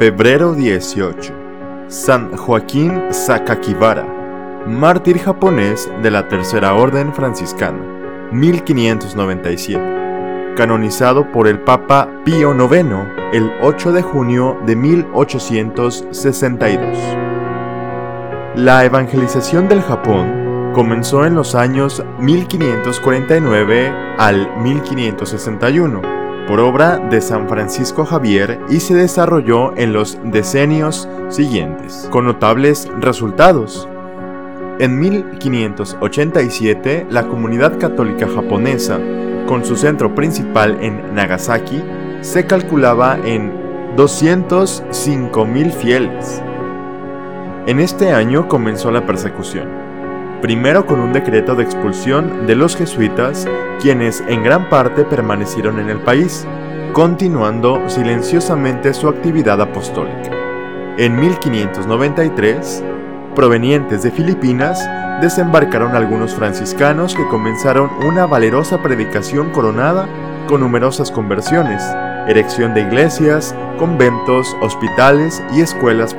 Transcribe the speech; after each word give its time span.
Febrero 0.00 0.54
18. 0.54 1.32
San 1.88 2.34
Joaquín 2.34 3.02
Sakakibara, 3.10 4.06
mártir 4.66 5.18
japonés 5.18 5.90
de 6.02 6.10
la 6.10 6.26
Tercera 6.26 6.72
Orden 6.72 7.12
Franciscana, 7.12 7.84
1597. 8.32 10.54
Canonizado 10.56 11.30
por 11.30 11.46
el 11.46 11.60
Papa 11.60 12.08
Pío 12.24 12.54
IX 12.54 12.86
el 13.34 13.52
8 13.60 13.92
de 13.92 14.00
junio 14.00 14.56
de 14.64 14.74
1862. 14.74 16.98
La 18.54 18.86
evangelización 18.86 19.68
del 19.68 19.82
Japón 19.82 20.72
comenzó 20.74 21.26
en 21.26 21.34
los 21.34 21.54
años 21.54 22.02
1549 22.18 23.92
al 24.16 24.48
1561 24.62 26.19
por 26.50 26.58
obra 26.58 26.98
de 26.98 27.20
San 27.20 27.48
Francisco 27.48 28.04
Javier 28.04 28.58
y 28.68 28.80
se 28.80 28.96
desarrolló 28.96 29.72
en 29.76 29.92
los 29.92 30.18
decenios 30.24 31.08
siguientes, 31.28 32.08
con 32.10 32.24
notables 32.24 32.88
resultados. 32.98 33.88
En 34.80 34.98
1587, 34.98 37.06
la 37.08 37.28
comunidad 37.28 37.78
católica 37.78 38.26
japonesa, 38.26 38.98
con 39.46 39.64
su 39.64 39.76
centro 39.76 40.16
principal 40.16 40.76
en 40.80 41.14
Nagasaki, 41.14 41.84
se 42.20 42.44
calculaba 42.46 43.16
en 43.24 43.52
205.000 43.96 45.70
fieles. 45.70 46.42
En 47.68 47.78
este 47.78 48.10
año 48.10 48.48
comenzó 48.48 48.90
la 48.90 49.06
persecución, 49.06 49.68
primero 50.40 50.86
con 50.86 51.00
un 51.00 51.12
decreto 51.12 51.54
de 51.54 51.64
expulsión 51.64 52.46
de 52.46 52.56
los 52.56 52.76
jesuitas, 52.76 53.46
quienes 53.80 54.22
en 54.28 54.42
gran 54.42 54.68
parte 54.68 55.04
permanecieron 55.04 55.78
en 55.78 55.90
el 55.90 56.00
país, 56.00 56.46
continuando 56.92 57.88
silenciosamente 57.88 58.94
su 58.94 59.08
actividad 59.08 59.60
apostólica. 59.60 60.30
En 60.96 61.18
1593, 61.18 62.84
provenientes 63.34 64.02
de 64.02 64.10
Filipinas, 64.10 64.88
desembarcaron 65.20 65.94
algunos 65.94 66.34
franciscanos 66.34 67.14
que 67.14 67.26
comenzaron 67.28 67.90
una 68.06 68.26
valerosa 68.26 68.82
predicación 68.82 69.50
coronada 69.50 70.08
con 70.46 70.60
numerosas 70.60 71.10
conversiones, 71.10 71.82
erección 72.26 72.74
de 72.74 72.82
iglesias, 72.82 73.54
conventos, 73.78 74.56
hospitales 74.60 75.42
y 75.52 75.60
escuelas 75.60 76.14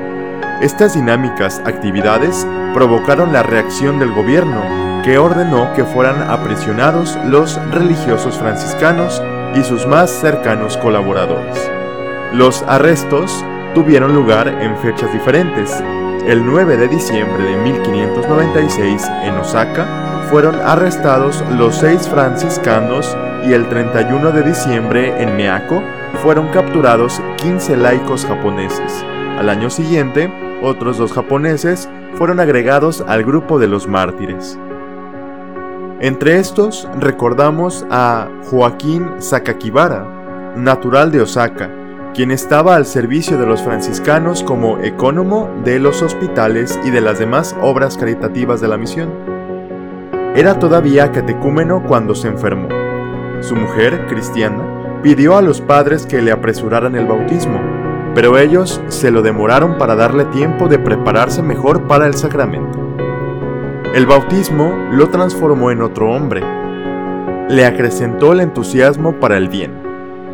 estas 0.61 0.93
dinámicas 0.93 1.59
actividades 1.65 2.45
provocaron 2.75 3.33
la 3.33 3.41
reacción 3.41 3.97
del 3.97 4.11
gobierno, 4.11 4.61
que 5.03 5.17
ordenó 5.17 5.73
que 5.73 5.83
fueran 5.83 6.29
aprisionados 6.29 7.17
los 7.25 7.59
religiosos 7.71 8.37
franciscanos 8.37 9.21
y 9.55 9.63
sus 9.63 9.87
más 9.87 10.11
cercanos 10.11 10.77
colaboradores. 10.77 11.71
Los 12.33 12.61
arrestos 12.67 13.43
tuvieron 13.73 14.13
lugar 14.13 14.47
en 14.47 14.77
fechas 14.77 15.11
diferentes. 15.11 15.83
El 16.27 16.45
9 16.45 16.77
de 16.77 16.87
diciembre 16.87 17.43
de 17.43 17.57
1596 17.57 19.09
en 19.23 19.33
Osaka 19.37 20.27
fueron 20.29 20.55
arrestados 20.61 21.43
los 21.57 21.75
seis 21.75 22.07
franciscanos 22.07 23.17
y 23.43 23.53
el 23.53 23.67
31 23.67 24.31
de 24.31 24.43
diciembre 24.43 25.21
en 25.21 25.35
Miyako 25.35 25.81
fueron 26.21 26.49
capturados 26.49 27.19
15 27.37 27.77
laicos 27.77 28.25
japoneses. 28.25 29.03
Al 29.39 29.49
año 29.49 29.71
siguiente, 29.71 30.29
otros 30.61 30.97
dos 30.97 31.13
japoneses 31.13 31.89
fueron 32.15 32.39
agregados 32.39 33.03
al 33.07 33.23
grupo 33.23 33.59
de 33.59 33.67
los 33.67 33.87
mártires. 33.87 34.57
Entre 35.99 36.39
estos 36.39 36.87
recordamos 36.99 37.85
a 37.91 38.27
Joaquín 38.49 39.07
Sakakibara, 39.19 40.53
natural 40.55 41.11
de 41.11 41.21
Osaka, 41.21 41.69
quien 42.13 42.31
estaba 42.31 42.75
al 42.75 42.85
servicio 42.85 43.37
de 43.37 43.45
los 43.45 43.61
franciscanos 43.61 44.43
como 44.43 44.79
ecónomo 44.79 45.49
de 45.63 45.79
los 45.79 46.01
hospitales 46.01 46.79
y 46.83 46.89
de 46.89 47.01
las 47.01 47.19
demás 47.19 47.55
obras 47.61 47.97
caritativas 47.97 48.59
de 48.61 48.67
la 48.67 48.77
misión. 48.77 49.11
Era 50.35 50.59
todavía 50.59 51.11
catecúmeno 51.11 51.83
cuando 51.87 52.15
se 52.15 52.27
enfermó. 52.27 52.67
Su 53.41 53.55
mujer, 53.55 54.07
cristiana, 54.07 54.99
pidió 55.03 55.37
a 55.37 55.41
los 55.41 55.61
padres 55.61 56.05
que 56.05 56.21
le 56.21 56.31
apresuraran 56.31 56.95
el 56.95 57.05
bautismo, 57.05 57.59
pero 58.13 58.37
ellos 58.37 58.81
se 58.87 59.11
lo 59.11 59.21
demoraron 59.21 59.77
para 59.77 59.95
darle 59.95 60.25
tiempo 60.25 60.67
de 60.67 60.79
prepararse 60.79 61.41
mejor 61.41 61.87
para 61.87 62.07
el 62.07 62.13
sacramento. 62.13 62.79
El 63.93 64.05
bautismo 64.05 64.73
lo 64.91 65.09
transformó 65.09 65.71
en 65.71 65.81
otro 65.81 66.11
hombre. 66.11 66.41
Le 67.49 67.65
acrecentó 67.65 68.31
el 68.31 68.39
entusiasmo 68.39 69.19
para 69.19 69.37
el 69.37 69.49
bien. 69.49 69.73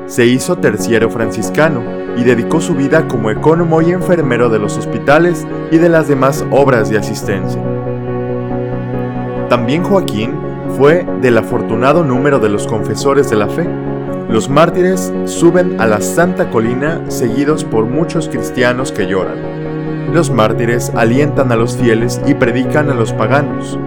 Se 0.05 0.25
hizo 0.25 0.57
terciero 0.57 1.09
franciscano 1.09 1.81
y 2.15 2.23
dedicó 2.23 2.61
su 2.61 2.75
vida 2.75 3.07
como 3.07 3.29
ecónomo 3.31 3.81
y 3.81 3.91
enfermero 3.91 4.49
de 4.49 4.59
los 4.59 4.77
hospitales 4.77 5.45
y 5.71 5.77
de 5.77 5.89
las 5.89 6.07
demás 6.07 6.45
obras 6.51 6.89
de 6.89 6.97
asistencia. 6.97 7.61
También 9.49 9.83
Joaquín 9.83 10.33
fue 10.77 11.05
del 11.21 11.37
afortunado 11.37 12.03
número 12.03 12.39
de 12.39 12.49
los 12.49 12.67
confesores 12.67 13.29
de 13.29 13.37
la 13.37 13.47
fe, 13.47 13.67
los 14.29 14.49
mártires 14.49 15.13
suben 15.25 15.79
a 15.79 15.85
la 15.85 16.01
santa 16.01 16.49
colina 16.49 17.01
seguidos 17.07 17.63
por 17.63 17.85
muchos 17.85 18.27
cristianos 18.27 18.91
que 18.91 19.07
lloran. 19.07 20.13
Los 20.13 20.31
mártires 20.31 20.91
alientan 20.95 21.51
a 21.51 21.55
los 21.55 21.77
fieles 21.77 22.21
y 22.27 22.33
predican 22.33 22.89
a 22.89 22.93
los 22.93 23.13
paganos. 23.13 23.79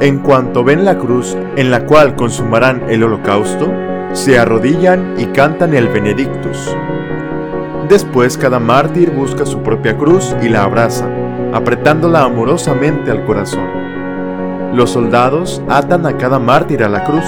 En 0.00 0.18
cuanto 0.18 0.62
ven 0.62 0.84
la 0.84 0.98
cruz 0.98 1.36
en 1.56 1.70
la 1.70 1.86
cual 1.86 2.16
consumarán 2.16 2.82
el 2.90 3.02
holocausto, 3.02 3.72
se 4.12 4.38
arrodillan 4.38 5.14
y 5.16 5.26
cantan 5.26 5.74
el 5.74 5.88
Benedictus. 5.88 6.76
Después 7.88 8.36
cada 8.36 8.58
mártir 8.58 9.10
busca 9.10 9.46
su 9.46 9.62
propia 9.62 9.96
cruz 9.96 10.34
y 10.42 10.48
la 10.48 10.64
abraza, 10.64 11.08
apretándola 11.52 12.24
amorosamente 12.24 13.10
al 13.10 13.24
corazón. 13.24 13.81
Los 14.72 14.90
soldados 14.90 15.62
atan 15.68 16.06
a 16.06 16.16
cada 16.16 16.38
mártir 16.38 16.82
a 16.82 16.88
la 16.88 17.04
cruz. 17.04 17.24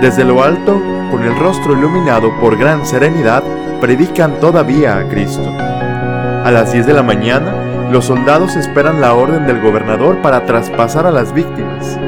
Desde 0.00 0.24
lo 0.24 0.42
alto 0.42 0.80
con 1.10 1.22
el 1.22 1.38
rostro 1.38 1.72
iluminado 1.72 2.30
por 2.40 2.56
gran 2.56 2.84
serenidad, 2.84 3.42
predican 3.80 4.40
todavía 4.40 4.98
a 4.98 5.08
Cristo. 5.08 5.48
A 5.48 6.50
las 6.50 6.72
10 6.72 6.86
de 6.86 6.92
la 6.92 7.02
mañana, 7.02 7.52
los 7.90 8.06
soldados 8.06 8.56
esperan 8.56 9.00
la 9.00 9.14
orden 9.14 9.46
del 9.46 9.60
gobernador 9.60 10.22
para 10.22 10.44
traspasar 10.44 11.06
a 11.06 11.10
las 11.10 11.32
víctimas. 11.32 11.98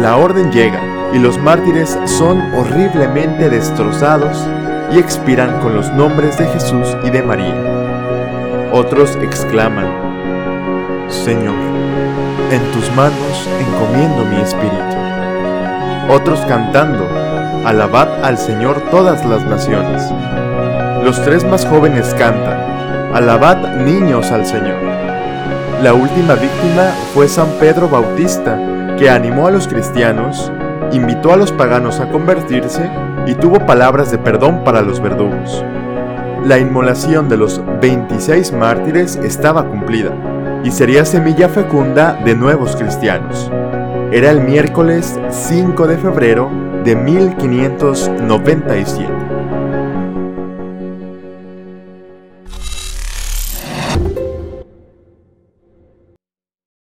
La 0.00 0.16
orden 0.16 0.50
llega 0.52 0.80
y 1.12 1.18
los 1.18 1.38
mártires 1.38 1.98
son 2.04 2.40
horriblemente 2.54 3.48
destrozados 3.48 4.46
y 4.92 4.98
expiran 4.98 5.60
con 5.60 5.74
los 5.74 5.92
nombres 5.94 6.38
de 6.38 6.46
Jesús 6.46 6.96
y 7.04 7.10
de 7.10 7.22
María. 7.22 7.54
Otros 8.72 9.16
exclaman, 9.22 9.86
Señor, 11.08 11.54
en 12.50 12.62
tus 12.72 12.90
manos 12.96 13.48
encomiendo 13.60 14.24
mi 14.24 14.40
espíritu. 14.40 14.96
Otros 16.08 16.40
cantando, 16.46 17.06
Alabad 17.66 18.24
al 18.24 18.38
Señor 18.38 18.80
todas 18.90 19.26
las 19.26 19.44
naciones. 19.44 20.02
Los 21.04 21.22
tres 21.22 21.44
más 21.44 21.66
jóvenes 21.66 22.14
cantan, 22.18 23.14
Alabad 23.14 23.76
niños 23.76 24.30
al 24.30 24.46
Señor. 24.46 24.78
La 25.82 25.92
última 25.92 26.34
víctima 26.34 26.90
fue 27.12 27.28
San 27.28 27.48
Pedro 27.60 27.88
Bautista, 27.88 28.58
que 28.98 29.10
animó 29.10 29.46
a 29.46 29.50
los 29.50 29.68
cristianos, 29.68 30.50
invitó 30.92 31.34
a 31.34 31.36
los 31.36 31.52
paganos 31.52 32.00
a 32.00 32.08
convertirse 32.08 32.88
y 33.26 33.34
tuvo 33.34 33.66
palabras 33.66 34.10
de 34.10 34.18
perdón 34.18 34.64
para 34.64 34.80
los 34.80 35.00
verdugos. 35.00 35.62
La 36.44 36.58
inmolación 36.58 37.28
de 37.28 37.36
los 37.36 37.60
26 37.80 38.52
mártires 38.52 39.16
estaba 39.16 39.66
cumplida 39.66 40.12
y 40.64 40.70
sería 40.70 41.04
semilla 41.04 41.48
fecunda 41.48 42.14
de 42.24 42.34
nuevos 42.34 42.74
cristianos. 42.76 43.50
Era 44.10 44.30
el 44.30 44.40
miércoles 44.40 45.20
5 45.30 45.86
de 45.86 45.98
febrero 45.98 46.50
de 46.84 46.96
1597. 46.96 49.12